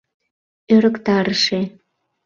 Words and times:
Ӧрыктарыше!.. 0.75 1.61